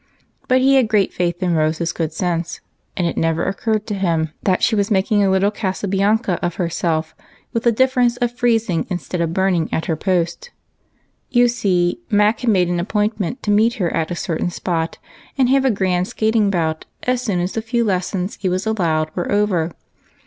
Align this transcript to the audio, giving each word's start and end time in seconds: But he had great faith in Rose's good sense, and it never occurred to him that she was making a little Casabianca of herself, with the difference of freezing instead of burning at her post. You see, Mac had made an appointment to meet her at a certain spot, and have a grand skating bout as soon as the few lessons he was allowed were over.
But 0.47 0.61
he 0.61 0.77
had 0.77 0.87
great 0.87 1.13
faith 1.13 1.43
in 1.43 1.53
Rose's 1.53 1.91
good 1.93 2.11
sense, 2.11 2.59
and 2.97 3.05
it 3.05 3.17
never 3.17 3.45
occurred 3.45 3.85
to 3.85 3.93
him 3.93 4.31
that 4.41 4.63
she 4.63 4.75
was 4.75 4.89
making 4.89 5.21
a 5.23 5.29
little 5.29 5.51
Casabianca 5.51 6.39
of 6.41 6.55
herself, 6.55 7.13
with 7.53 7.61
the 7.65 7.71
difference 7.71 8.17
of 8.17 8.31
freezing 8.31 8.87
instead 8.89 9.21
of 9.21 9.31
burning 9.35 9.69
at 9.71 9.85
her 9.85 9.95
post. 9.95 10.49
You 11.29 11.47
see, 11.47 11.99
Mac 12.09 12.39
had 12.39 12.49
made 12.49 12.67
an 12.67 12.79
appointment 12.79 13.43
to 13.43 13.51
meet 13.51 13.75
her 13.75 13.93
at 13.93 14.09
a 14.09 14.15
certain 14.15 14.49
spot, 14.49 14.97
and 15.37 15.49
have 15.49 15.65
a 15.65 15.69
grand 15.69 16.07
skating 16.07 16.49
bout 16.49 16.85
as 17.03 17.21
soon 17.21 17.39
as 17.39 17.51
the 17.53 17.61
few 17.61 17.83
lessons 17.83 18.39
he 18.41 18.49
was 18.49 18.65
allowed 18.65 19.11
were 19.15 19.31
over. 19.31 19.69